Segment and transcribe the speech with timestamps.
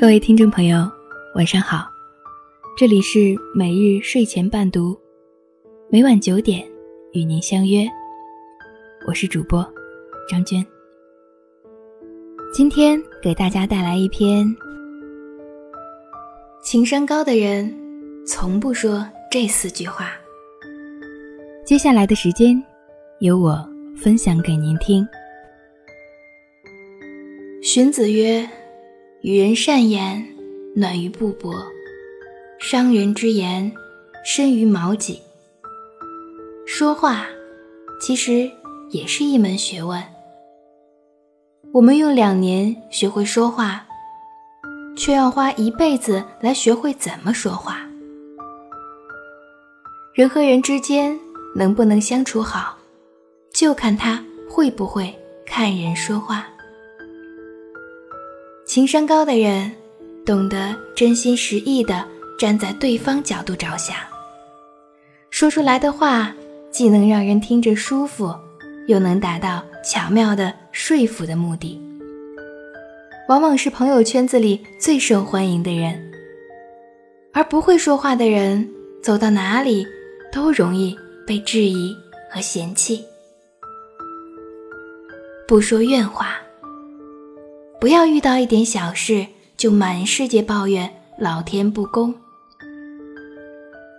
[0.00, 0.88] 各位听众朋友，
[1.34, 1.90] 晚上好，
[2.76, 4.96] 这里是每日睡前伴读，
[5.90, 6.64] 每晚九点
[7.12, 7.84] 与您相约，
[9.08, 9.68] 我是主播
[10.30, 10.64] 张娟。
[12.54, 14.46] 今天给大家带来一篇：
[16.62, 17.68] 情商高的人
[18.24, 20.12] 从不说这四句话。
[21.66, 22.62] 接下来的时间，
[23.18, 25.04] 由我分享给您听。
[27.60, 28.48] 荀子曰。
[29.20, 30.24] 与人善言，
[30.76, 31.52] 暖于布帛；
[32.60, 33.72] 伤人之言，
[34.24, 35.20] 深于矛戟。
[36.64, 37.26] 说话，
[38.00, 38.48] 其实
[38.90, 40.00] 也是一门学问。
[41.72, 43.84] 我们用两年学会说话，
[44.96, 47.84] 却要花一辈子来学会怎么说话。
[50.14, 51.18] 人和人之间
[51.56, 52.78] 能不能相处好，
[53.52, 55.12] 就看他会不会
[55.44, 56.46] 看人说话。
[58.68, 59.72] 情商高的人，
[60.26, 62.06] 懂得真心实意的
[62.38, 63.96] 站在对方角度着想，
[65.30, 66.34] 说出来的话
[66.70, 68.30] 既能让人听着舒服，
[68.86, 71.80] 又能达到巧妙的说服的目的，
[73.30, 76.12] 往往是朋友圈子里最受欢迎的人。
[77.32, 78.68] 而不会说话的人，
[79.02, 79.86] 走到哪里
[80.30, 80.94] 都容易
[81.26, 81.96] 被质疑
[82.30, 83.02] 和嫌弃。
[85.46, 86.38] 不说怨话。
[87.80, 89.24] 不要遇到一点小事
[89.56, 92.12] 就满世界抱怨老天不公。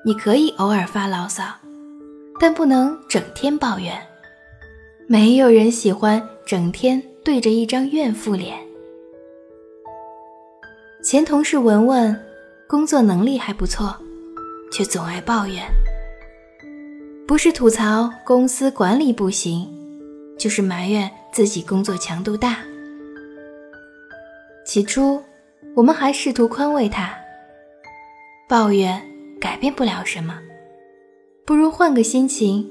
[0.05, 1.44] 你可以偶尔发牢骚，
[2.39, 3.97] 但不能整天抱怨。
[5.08, 8.58] 没有人喜欢整天对着一张怨妇脸。
[11.02, 12.21] 前同事文文，
[12.67, 13.95] 工作能力还不错，
[14.73, 15.64] 却总爱抱怨。
[17.25, 19.67] 不是吐槽公司管理不行，
[20.38, 22.58] 就是埋怨自己工作强度大。
[24.70, 25.20] 起初，
[25.75, 27.12] 我们还试图宽慰他，
[28.48, 29.02] 抱怨
[29.42, 30.39] 改变不了什么，
[31.43, 32.70] 不如换个心情，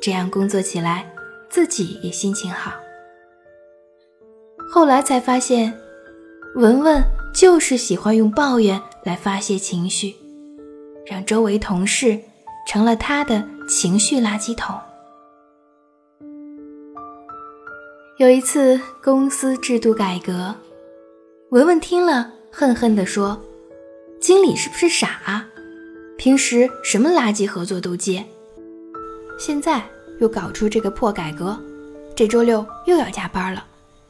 [0.00, 1.06] 这样工作起来
[1.50, 2.72] 自己也心情好。
[4.72, 5.78] 后来才发现，
[6.54, 7.04] 文文
[7.34, 10.16] 就是喜欢用抱怨来发泄情绪，
[11.04, 12.18] 让周围同事
[12.66, 14.74] 成了他的情绪垃圾桶。
[18.16, 20.54] 有一次，公司制度改革。
[21.50, 23.42] 文文听了，恨恨地说
[24.20, 25.48] ：“经理是不是傻啊？
[26.18, 28.22] 平时什么垃圾合作都接，
[29.38, 29.82] 现在
[30.20, 31.58] 又搞出这个破改革，
[32.14, 33.64] 这周六又要加班了，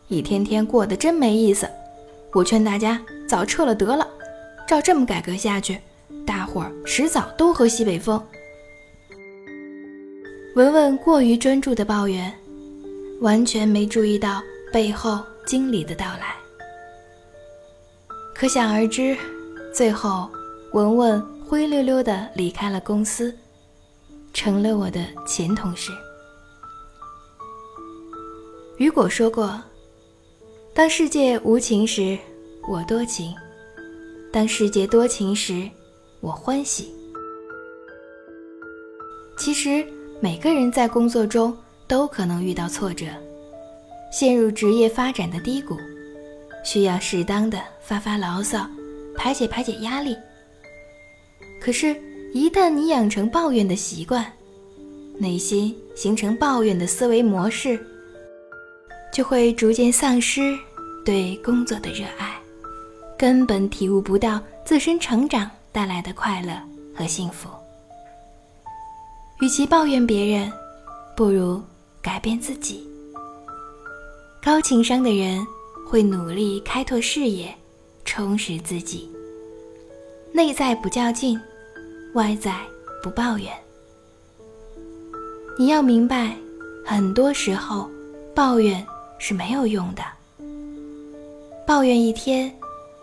[0.09, 1.71] 一天天过得真没意思。
[2.33, 4.05] 我劝大家早撤了得了，
[4.67, 5.79] 照这么改革下去，
[6.27, 8.21] 大伙儿迟早都喝西北风。”
[10.57, 12.37] 文文过于专注的抱怨，
[13.21, 16.35] 完全没注意到背后经理的到来。
[18.39, 19.19] 可想而知，
[19.75, 20.31] 最后
[20.73, 23.37] 文文灰溜溜的离开了公司，
[24.33, 25.91] 成了我的前同事。
[28.77, 29.61] 雨果说过
[30.73, 32.17] ：“当世界无情时，
[32.69, 33.35] 我多情；
[34.33, 35.69] 当世界多情时，
[36.21, 36.95] 我欢喜。”
[39.37, 39.85] 其实，
[40.21, 41.53] 每个人在工作中
[41.89, 43.07] 都可能遇到挫折，
[44.13, 45.77] 陷入职业发展的低谷。
[46.65, 48.69] 需要适当的发发牢骚，
[49.17, 50.17] 排解排解压力。
[51.61, 51.97] 可是，
[52.33, 54.31] 一旦你养成抱怨的习惯，
[55.17, 57.79] 内心形成抱怨的思维模式，
[59.13, 60.57] 就会逐渐丧失
[61.05, 62.39] 对工作的热爱，
[63.19, 66.53] 根本体悟不到自身成长带来的快乐
[66.95, 67.49] 和幸福。
[69.41, 70.53] 与其抱怨别人，
[71.17, 71.63] 不如
[72.03, 72.87] 改变自己。
[74.43, 75.45] 高情商的人。
[75.91, 77.49] 会努力开拓视野，
[78.05, 79.11] 充实自己。
[80.35, 81.41] 内在不较劲，
[82.13, 82.61] 外在
[83.03, 83.51] 不抱怨。
[85.59, 86.37] 你要明白，
[86.85, 87.91] 很多时候
[88.35, 88.87] 抱怨
[89.19, 90.03] 是没有用的。
[91.67, 92.55] 抱怨一天，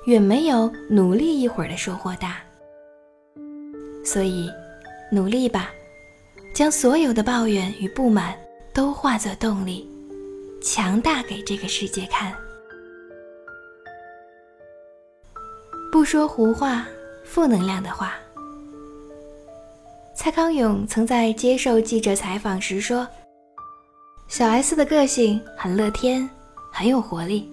[0.06, 2.38] 远没有努力一会儿的收获大。
[4.04, 4.48] 所以，
[5.12, 5.72] 努力吧，
[6.54, 8.38] 将所有的抱怨与不满
[8.76, 9.90] 都化作动力，
[10.62, 12.32] 强大给这个世界看。
[15.96, 16.86] 不说胡话，
[17.24, 18.16] 负能量的话。
[20.14, 23.08] 蔡康永曾在接受记者采访时说
[24.28, 26.30] ：“小 S 的个性很乐天，
[26.70, 27.50] 很有活力。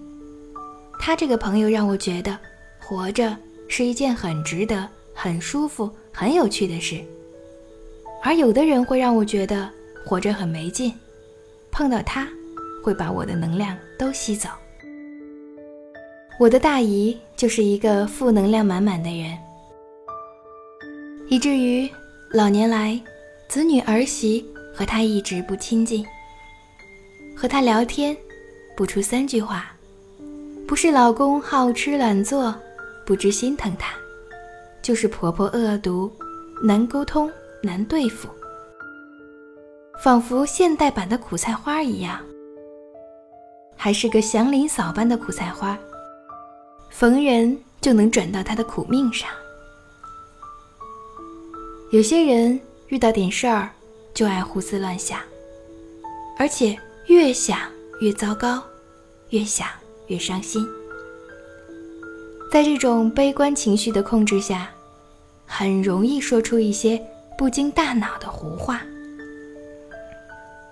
[0.99, 2.37] 他这个朋友让我觉得，
[2.81, 3.33] 活着
[3.69, 7.01] 是一件很值得、很舒服、很有趣的事。
[8.21, 9.69] 而有的人会让我觉得
[10.05, 10.93] 活着很没劲，
[11.71, 12.27] 碰到他，
[12.83, 14.49] 会把我的能量都吸走。”
[16.39, 17.17] 我的大姨。
[17.35, 19.37] 就是一个负能量满满的人，
[21.27, 21.89] 以至于
[22.31, 22.97] 老年来，
[23.49, 26.05] 子女儿媳和她一直不亲近。
[27.35, 28.15] 和他聊天，
[28.77, 29.73] 不出三句话，
[30.65, 32.55] 不是老公好吃懒做，
[33.05, 33.93] 不知心疼他，
[34.81, 36.09] 就是婆婆恶毒，
[36.63, 37.29] 难沟通，
[37.61, 38.29] 难对付，
[40.01, 42.21] 仿佛现代版的苦菜花一样，
[43.75, 45.77] 还是个祥林嫂般的苦菜花。
[46.93, 49.27] 逢人就能转到他的苦命上。
[51.91, 52.59] 有些人
[52.89, 53.67] 遇到点事儿
[54.13, 55.19] 就爱胡思乱想，
[56.37, 57.59] 而且越想
[57.99, 58.63] 越糟糕，
[59.31, 59.67] 越想
[60.05, 60.63] 越伤心。
[62.51, 64.69] 在这种悲观情绪的控制下，
[65.47, 67.03] 很容易说出一些
[67.35, 68.83] 不经大脑的胡话。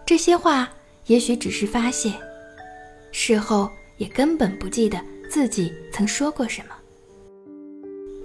[0.06, 0.70] 这些话
[1.08, 2.14] 也许只是发泄，
[3.12, 5.00] 事后也根本不记得。
[5.32, 6.76] 自己曾说过什么，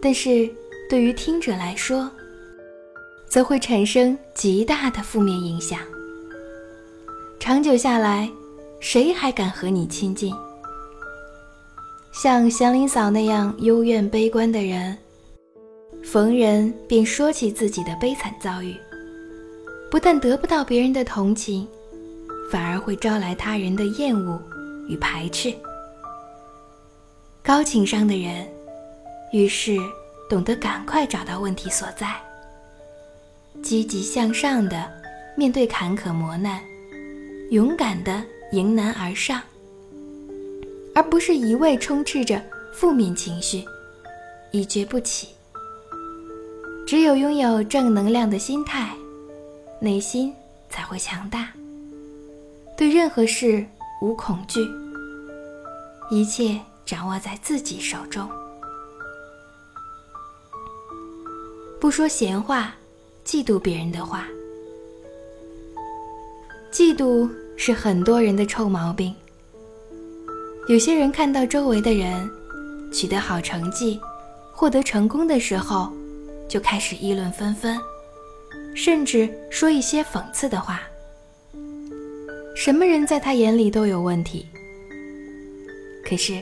[0.03, 0.50] 但是
[0.91, 2.11] 对于听者来说，
[3.29, 5.79] 则会产生极大的负面影响。
[7.38, 8.29] 长久下来，
[8.81, 10.35] 谁还敢和你亲近？
[12.12, 14.99] 像祥林嫂那样幽怨悲观的人，
[16.03, 18.75] 逢人便说起自己的悲惨遭遇，
[19.93, 21.69] 不但得不到别人的同情，
[22.50, 24.43] 反而会招来他人的厌恶
[24.88, 25.55] 与排斥。
[27.46, 28.44] 高情商的人，
[29.31, 29.78] 遇事
[30.28, 32.20] 懂得赶快找到问题所在，
[33.62, 34.90] 积极向上的
[35.37, 36.60] 面对坎坷磨难，
[37.52, 38.20] 勇敢的
[38.50, 39.40] 迎难而上，
[40.93, 42.43] 而不是一味充斥着
[42.75, 43.64] 负面情绪，
[44.50, 45.28] 一蹶不起。
[46.84, 48.93] 只有拥有正能量的心态，
[49.78, 50.34] 内心
[50.69, 51.52] 才会强大，
[52.76, 53.64] 对任何事
[54.02, 54.69] 无恐惧，
[56.10, 56.60] 一切。
[56.86, 58.30] 掌握在自己手中，
[61.80, 62.72] 不说闲话，
[63.24, 64.28] 嫉妒别人的话。
[66.70, 69.12] 嫉妒是很多人的臭毛病。
[70.68, 72.30] 有些人看到周围的人
[72.92, 73.98] 取得好成绩、
[74.52, 75.92] 获得成功的时候，
[76.48, 77.76] 就开始议论纷纷，
[78.76, 80.82] 甚至说一些讽刺的话。
[82.54, 84.46] 什么人在他眼里都有问题。
[86.04, 86.40] 可是。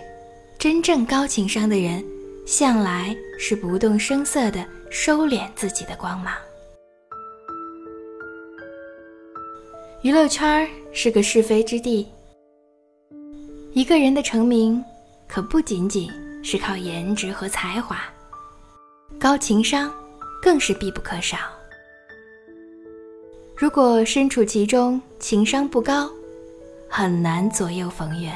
[0.65, 2.03] 真正高情商的人，
[2.47, 6.33] 向来是不动声色地收敛自己的光芒。
[10.01, 12.09] 娱乐圈是个是非之地，
[13.75, 14.83] 一个人的成名
[15.29, 16.11] 可不仅仅
[16.43, 18.03] 是靠颜值和才华，
[19.21, 19.93] 高情商
[20.41, 21.37] 更是必不可少。
[23.55, 26.09] 如果身处其中，情商不高，
[26.89, 28.35] 很难左右逢源。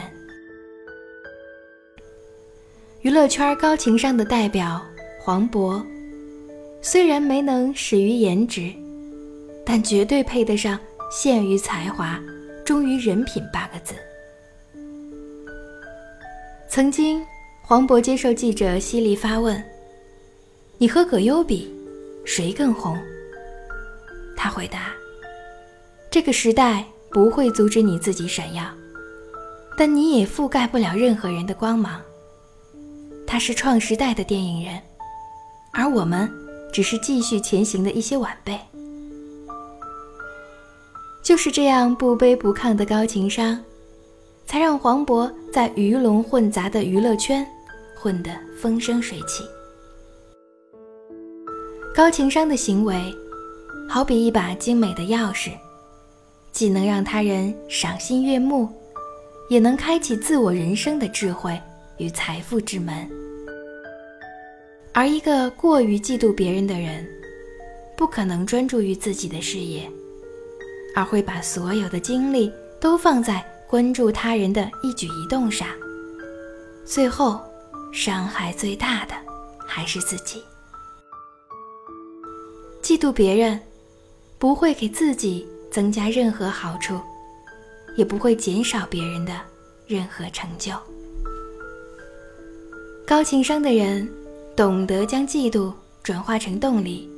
[3.02, 4.84] 娱乐圈高情商的代表
[5.20, 5.80] 黄渤，
[6.82, 8.72] 虽然没能始于颜值，
[9.64, 10.76] 但绝对配得上
[11.08, 12.20] “陷于才华，
[12.64, 13.94] 忠于人品”八个字。
[16.68, 17.24] 曾经，
[17.62, 19.62] 黄渤接受记者犀利发问
[20.76, 21.72] ：“你和葛优比，
[22.24, 22.98] 谁更红？”
[24.36, 24.92] 他回答
[26.10, 28.64] ：“这个时代不会阻止你自己闪耀，
[29.76, 32.00] 但你也覆盖不了任何人的光芒。”
[33.30, 34.80] 他是创时代的电影人，
[35.70, 36.28] 而我们
[36.72, 38.58] 只是继续前行的一些晚辈。
[41.22, 43.62] 就是这样不卑不亢的高情商，
[44.46, 47.46] 才让黄渤在鱼龙混杂的娱乐圈
[47.94, 49.44] 混得风生水起。
[51.94, 53.14] 高情商的行为，
[53.90, 55.50] 好比一把精美的钥匙，
[56.50, 58.66] 既能让他人赏心悦目，
[59.50, 61.60] 也能开启自我人生的智慧
[61.98, 63.17] 与财富之门。
[64.92, 67.06] 而一个过于嫉妒别人的人，
[67.96, 69.88] 不可能专注于自己的事业，
[70.94, 75.68] 而会把所有的精力都放在关注他人的一举一动上。
[76.84, 77.40] 最后，
[77.92, 79.14] 伤害最大的
[79.66, 80.42] 还是自己。
[82.82, 83.60] 嫉妒别人，
[84.38, 87.00] 不会给自己增加任何好处，
[87.96, 89.32] 也不会减少别人的
[89.86, 90.72] 任何成就。
[93.06, 94.08] 高情商的人。
[94.58, 95.72] 懂得将嫉妒
[96.02, 97.08] 转化成动力，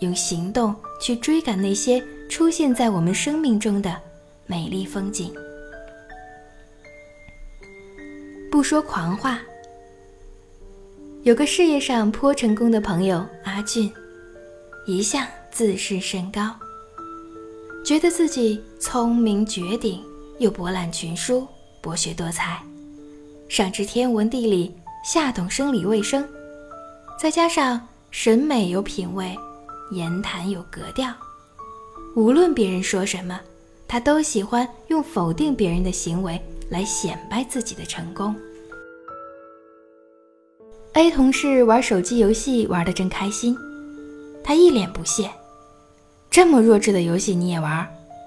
[0.00, 1.98] 用行动去追赶那些
[2.28, 3.98] 出现在我们生命中的
[4.44, 5.32] 美丽风景。
[8.50, 9.40] 不说狂话。
[11.22, 13.90] 有个事业上颇成功的朋友阿俊，
[14.86, 16.54] 一向自视甚高，
[17.82, 20.04] 觉得自己聪明绝顶，
[20.38, 21.48] 又博览群书，
[21.80, 22.62] 博学多才，
[23.48, 26.22] 上知天文地理，下懂生理卫生，
[27.20, 29.36] 再加上审美有品位，
[29.90, 31.12] 言谈有格调，
[32.14, 33.40] 无论别人说什么，
[33.88, 38.32] 他都喜欢用否定别人的行为来显摆自己的成功。
[40.92, 43.58] A 同事玩手机游戏玩得正开心，
[44.44, 45.28] 他一脸不屑
[46.30, 47.84] ：“这么弱智的游戏你也玩，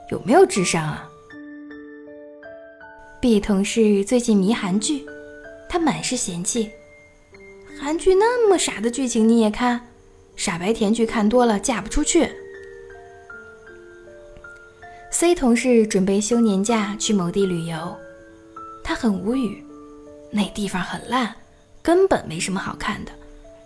[0.10, 1.10] 有没有智商啊
[3.22, 5.06] ？”B 同事最近迷韩剧，
[5.70, 6.70] 他满是嫌弃
[7.82, 9.88] ：“韩剧那么傻的剧情你也看，
[10.36, 12.32] 傻白甜剧看多了嫁不出去。
[15.12, 17.98] ”C 同事准备休年假去某地旅游，
[18.84, 19.64] 他很无语
[20.30, 21.34] ：“那地方很烂。”
[21.82, 23.12] 根本没什么好看的，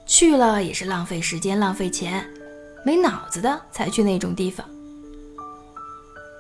[0.06, 2.26] 去了也是浪费时间、浪费钱，
[2.86, 4.66] 没脑子的才去那种地方。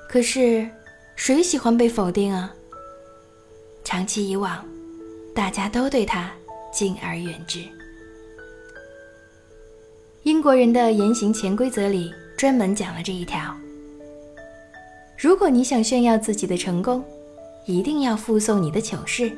[0.08, 0.66] 可是，
[1.18, 2.50] 谁喜欢被否定啊？
[3.84, 4.66] 长期以往，
[5.36, 6.32] 大家都对他
[6.76, 7.64] 敬而远之。
[10.24, 13.56] 英国人的言行潜规则里专门讲了这一条：
[15.18, 17.04] 如果你想炫耀自己的成功，
[17.66, 19.32] 一定要附送你的糗事，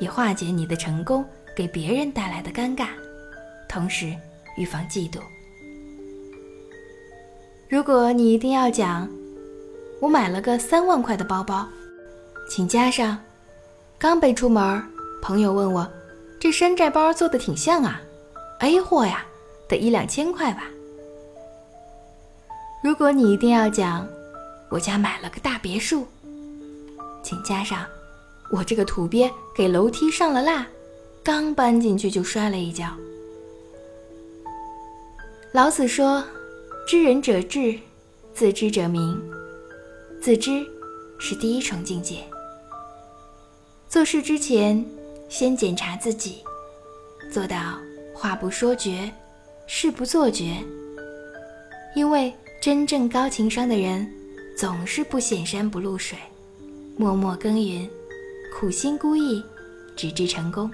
[0.00, 1.24] 以化解你的成功。
[1.56, 2.88] 给别人带来的尴尬，
[3.68, 4.12] 同时
[4.58, 5.20] 预防嫉妒。
[7.68, 9.08] 如果你一定要讲，
[10.00, 11.64] 我买了个三万块的包包，
[12.50, 13.16] 请加上，
[13.96, 14.82] 刚背出门，
[15.22, 15.88] 朋友问我，
[16.44, 18.02] 这山寨包做的挺像啊
[18.60, 19.24] ，A 货呀，
[19.66, 20.64] 得一两千块吧。
[22.82, 24.06] 如果你一定要讲，
[24.68, 26.06] 我家买了个大别墅，
[27.22, 27.86] 请加上，
[28.50, 30.66] 我这个土鳖给楼梯上了蜡。
[31.22, 32.90] 刚搬进去就摔了一跤。
[35.52, 36.22] 老子说
[36.86, 37.74] ：“知人者智，
[38.34, 39.18] 自知者明。
[40.20, 40.62] 自知
[41.18, 42.18] 是第一重境界。
[43.88, 44.84] 做事之前，
[45.36, 46.44] 先检查自己，
[47.28, 47.76] 做到
[48.14, 49.12] 话不说绝，
[49.66, 50.58] 事不做绝。
[51.96, 54.08] 因为真正高情商的人，
[54.56, 56.16] 总是不显山不露水，
[56.96, 57.90] 默默耕耘，
[58.54, 59.42] 苦心孤诣，
[59.96, 60.70] 直至成功。”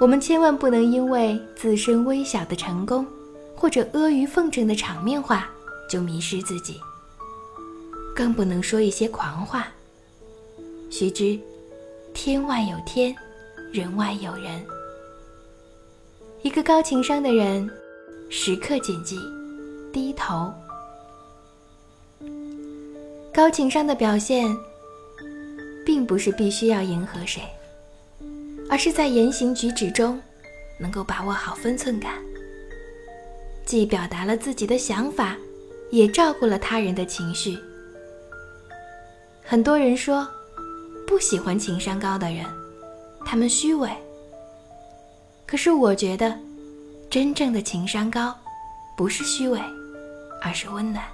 [0.00, 3.06] 我们千万不能因为自身微小的成功，
[3.54, 5.50] 或者阿谀奉承的场面话，
[5.90, 6.80] 就迷失自己。
[8.16, 9.68] 更不能说一些狂话。
[10.88, 11.38] 须知，
[12.14, 13.14] 天外有天，
[13.72, 14.64] 人外有人。
[16.42, 17.68] 一个高情商的人，
[18.28, 19.18] 时刻谨记
[19.92, 20.52] 低头。
[23.32, 24.54] 高情商的表现，
[25.86, 27.42] 并不是必须要迎合谁。
[28.68, 30.20] 而是在言行举止中，
[30.78, 32.14] 能够把握好分寸感，
[33.64, 35.36] 既表达了自己的想法，
[35.90, 37.58] 也照顾了他人的情绪。
[39.42, 40.26] 很多人说
[41.12, 42.42] 不喜欢情商高的人，
[43.22, 43.90] 他们虚伪。
[45.44, 46.34] 可是我觉得，
[47.10, 48.34] 真正的情商高，
[48.96, 49.60] 不是虚伪，
[50.40, 51.04] 而是温暖。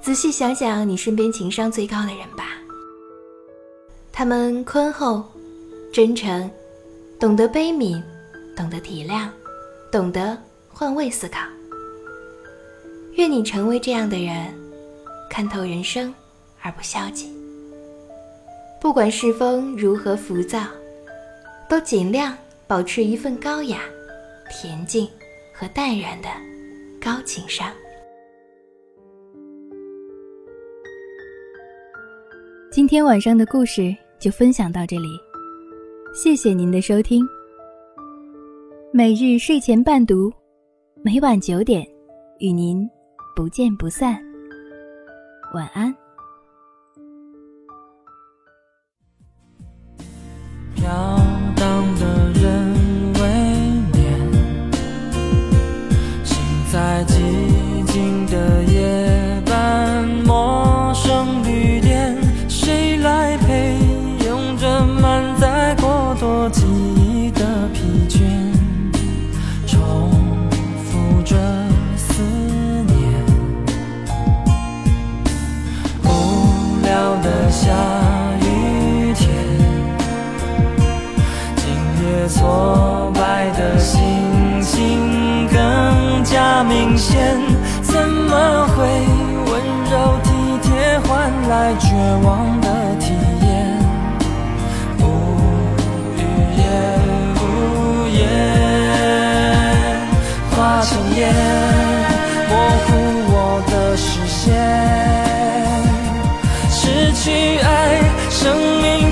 [0.00, 2.50] 仔细想想你身边情商最高的人吧，
[4.12, 5.24] 他们宽厚。
[5.92, 6.48] 真诚，
[7.18, 8.00] 懂得悲悯，
[8.56, 9.28] 懂得体谅，
[9.90, 11.40] 懂得换位思考。
[13.14, 14.54] 愿你成为这样的人，
[15.28, 16.14] 看透人生
[16.62, 17.39] 而不消极。
[18.80, 20.64] 不管世风如何浮躁，
[21.68, 23.80] 都尽量保持一份高雅、
[24.50, 25.06] 恬静
[25.52, 26.28] 和淡然的
[26.98, 27.70] 高情商。
[32.70, 35.08] 今天晚上的故事就分享到这里。
[36.14, 37.22] 谢谢您的收听。
[38.92, 40.32] 每日睡前伴读，
[41.04, 41.86] 每晚九点
[42.38, 42.88] 与您
[43.36, 44.20] 不见不散。
[45.52, 45.99] 晚安。
[50.76, 51.19] 飘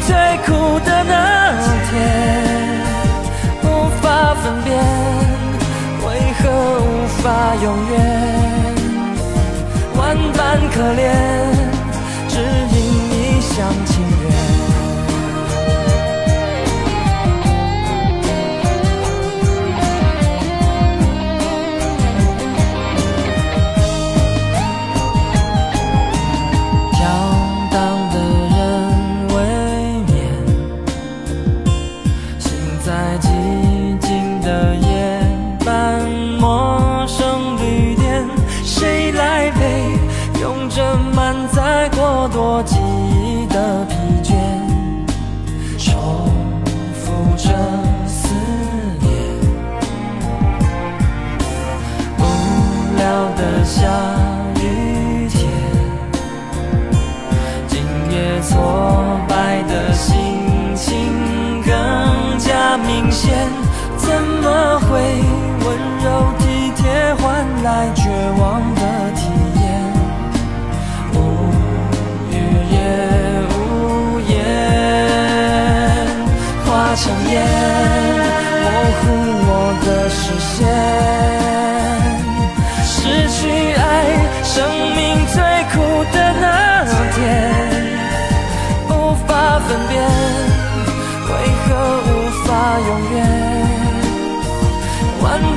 [0.08, 0.48] 最苦
[0.86, 1.12] 的那
[1.90, 1.94] 天，
[3.62, 3.66] 无
[4.00, 4.66] 法分辨
[6.02, 6.06] 为
[6.38, 6.40] 何
[6.80, 7.22] 无法
[7.62, 7.94] 永远，
[9.98, 10.38] 万般
[10.70, 11.04] 可怜，
[12.26, 12.32] 只
[12.74, 12.76] 因
[13.10, 13.12] 你
[13.42, 13.97] 想见。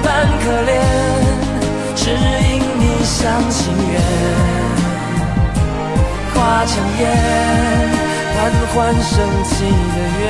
[0.04, 0.06] 半
[0.44, 0.72] 可怜，
[1.96, 3.20] 只因一厢
[3.50, 3.60] 情
[3.92, 3.94] 愿。
[6.34, 7.02] 花墙烟，
[8.34, 8.38] 缓
[8.74, 9.14] 缓升
[9.46, 9.52] 起
[9.96, 10.24] 的愿。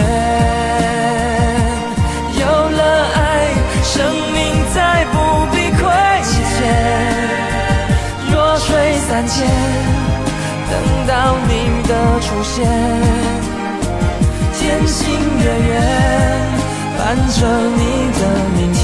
[2.39, 2.81] 有了
[3.15, 3.17] 爱，
[3.83, 3.93] 生
[4.33, 4.37] 命
[4.73, 4.77] 再
[5.11, 5.15] 不
[5.51, 5.81] 必亏
[6.23, 6.29] 欠。
[8.31, 8.69] 弱水
[9.07, 9.33] 三千，
[10.69, 10.73] 等
[11.07, 11.11] 到
[11.47, 11.51] 你
[11.87, 11.91] 的
[12.21, 12.55] 出现。
[14.57, 14.99] 天星
[15.39, 15.71] 月圆，
[16.97, 17.37] 伴着
[17.77, 17.79] 你
[18.19, 18.19] 的
[18.55, 18.79] 明天。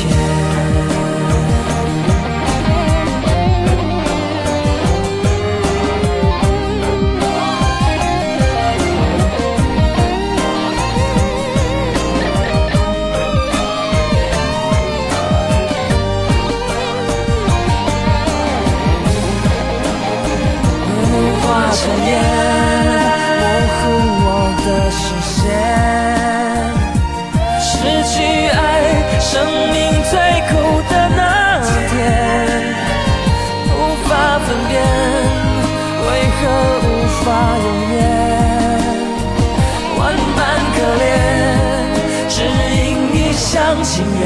[43.97, 44.21] 心愿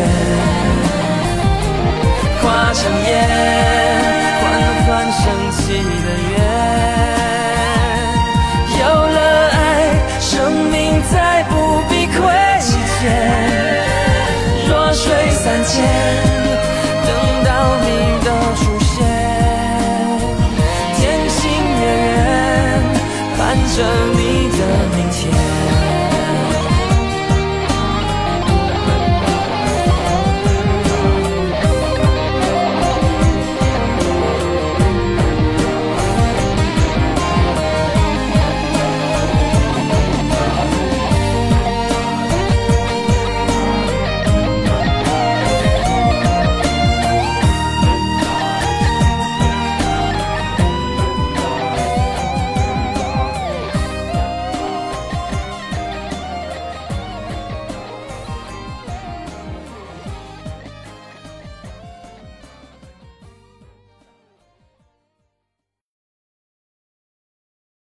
[2.42, 3.10] 化成烟，
[4.42, 4.44] 缓
[4.84, 6.34] 缓升起的愿。
[8.82, 9.56] 有了爱，
[10.20, 10.30] 生
[10.70, 10.76] 命
[11.10, 11.52] 再不
[11.88, 12.20] 必亏
[12.60, 12.70] 欠。
[14.68, 15.72] 弱水三千，
[17.08, 17.10] 等
[17.46, 17.88] 到你
[18.26, 18.92] 的出现。
[20.98, 21.40] 天星
[21.80, 22.20] 月圆，
[23.38, 23.40] 伴
[23.74, 23.78] 着
[24.12, 24.21] 你的明天。